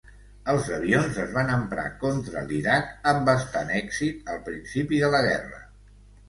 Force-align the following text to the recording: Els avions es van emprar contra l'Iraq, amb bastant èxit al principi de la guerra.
Els 0.51 0.67
avions 0.77 1.17
es 1.23 1.35
van 1.35 1.51
emprar 1.55 1.85
contra 2.03 2.43
l'Iraq, 2.53 2.89
amb 3.13 3.21
bastant 3.29 3.69
èxit 3.83 4.33
al 4.37 4.41
principi 4.49 5.05
de 5.05 5.13
la 5.19 5.21
guerra. 5.29 5.63